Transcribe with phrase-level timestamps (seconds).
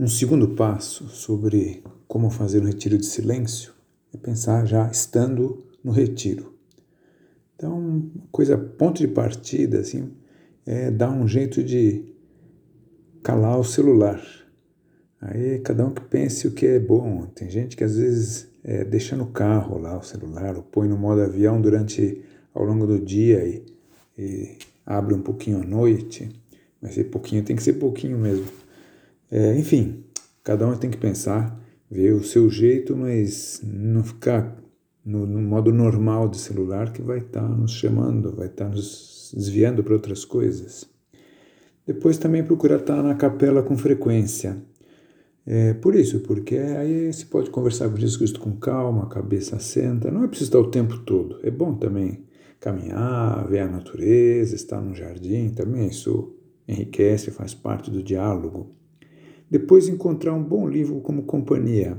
[0.00, 3.72] Um segundo passo sobre como fazer um retiro de silêncio
[4.14, 6.54] é pensar já estando no retiro.
[7.56, 10.12] Então, coisa ponto de partida assim
[10.64, 12.14] é dar um jeito de
[13.24, 14.22] calar o celular.
[15.20, 17.26] Aí cada um que pense o que é bom.
[17.34, 20.96] Tem gente que às vezes é, deixa no carro lá o celular, ou põe no
[20.96, 22.22] modo avião durante
[22.54, 23.66] ao longo do dia e,
[24.16, 26.28] e abre um pouquinho à noite.
[26.80, 28.46] Mas ser pouquinho tem que ser pouquinho mesmo.
[29.30, 30.04] É, enfim,
[30.42, 31.60] cada um tem que pensar,
[31.90, 34.56] ver o seu jeito, mas não ficar
[35.04, 38.70] no, no modo normal de celular que vai estar tá nos chamando, vai estar tá
[38.70, 40.88] nos desviando para outras coisas.
[41.86, 44.62] Depois também procurar estar tá na capela com frequência.
[45.46, 50.10] É, por isso, porque aí se pode conversar com Jesus com calma, a cabeça assenta,
[50.10, 51.40] não é preciso estar o tempo todo.
[51.42, 52.22] É bom também
[52.60, 56.34] caminhar, ver a natureza, estar no jardim, também isso
[56.66, 58.76] enriquece, faz parte do diálogo.
[59.50, 61.96] Depois, encontrar um bom livro como companhia.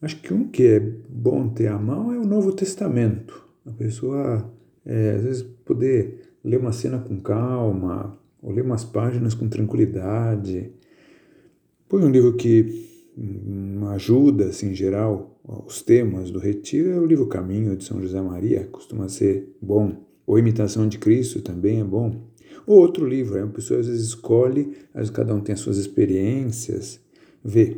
[0.00, 3.44] Acho que um que é bom ter à mão é o Novo Testamento.
[3.66, 4.50] A pessoa,
[4.84, 10.72] é, às vezes, poder ler uma cena com calma, ou ler umas páginas com tranquilidade.
[11.88, 17.06] Põe um livro que hum, ajuda, assim, em geral, os temas do retiro, é o
[17.06, 20.06] livro Caminho, de São José Maria, costuma ser bom.
[20.26, 22.30] Ou Imitação de Cristo também é bom.
[22.66, 25.60] Ou outro livro, é, a pessoa às vezes escolhe, às vezes cada um tem as
[25.60, 27.00] suas experiências,
[27.44, 27.76] vê.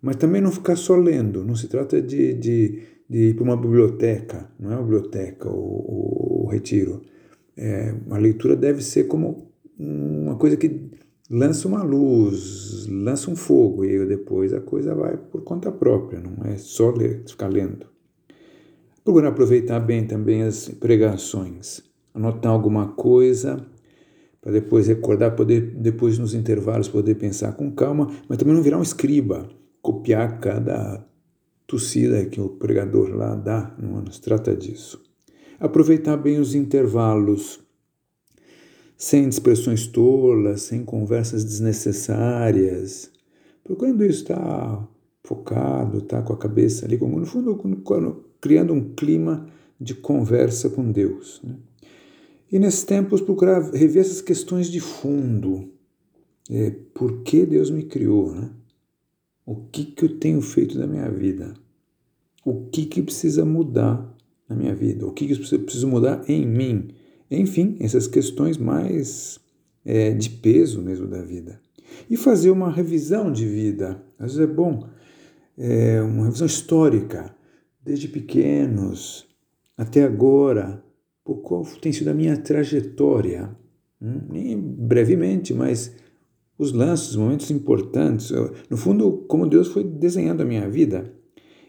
[0.00, 3.56] Mas também não ficar só lendo, não se trata de, de, de ir para uma
[3.56, 7.02] biblioteca, não é uma biblioteca o, o, o retiro.
[7.56, 10.88] É, a leitura deve ser como uma coisa que
[11.30, 16.44] lança uma luz, lança um fogo, e depois a coisa vai por conta própria, não
[16.44, 17.86] é só ler, ficar lendo.
[19.04, 21.82] Procurar aproveitar bem também as pregações,
[22.14, 23.66] anotar alguma coisa
[24.48, 28.78] para depois recordar, poder depois nos intervalos poder pensar com calma, mas também não virar
[28.78, 29.46] um escriba,
[29.82, 31.06] copiar cada
[31.66, 35.02] tossida que o pregador lá dá, não se trata disso.
[35.60, 37.60] Aproveitar bem os intervalos,
[38.96, 43.10] sem dispersões tolas, sem conversas desnecessárias,
[43.62, 44.88] procurando estar
[45.24, 49.46] focado, estar com a cabeça ali, como no fundo, criando um clima
[49.78, 51.38] de conversa com Deus.
[51.44, 51.54] Né?
[52.50, 55.70] E nesses tempos procurar rever essas questões de fundo.
[56.50, 58.34] É, por que Deus me criou?
[58.34, 58.50] Né?
[59.44, 61.54] O que, que eu tenho feito da minha vida?
[62.44, 64.16] O que, que precisa mudar
[64.48, 65.06] na minha vida?
[65.06, 66.88] O que, que eu preciso mudar em mim?
[67.30, 69.38] Enfim, essas questões mais
[69.84, 71.60] é, de peso mesmo da vida.
[72.08, 74.02] E fazer uma revisão de vida.
[74.18, 74.88] Às vezes é bom,
[75.58, 77.34] é, uma revisão histórica,
[77.84, 79.26] desde pequenos
[79.76, 80.82] até agora
[81.36, 83.56] qual tem sido a minha trajetória,
[84.00, 85.94] hum, brevemente, mas
[86.58, 88.32] os lances, os momentos importantes,
[88.68, 91.12] no fundo, como Deus foi desenhando a minha vida,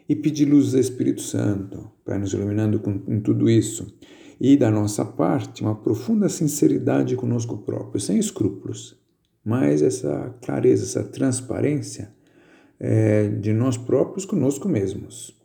[0.08, 3.96] e pedir luz ao Espírito Santo para nos iluminando com, tudo isso,
[4.42, 8.98] e da nossa parte, uma profunda sinceridade conosco próprios, sem escrúpulos,
[9.46, 12.12] mas essa clareza, essa transparência
[12.80, 15.39] é, de nós próprios conosco mesmos.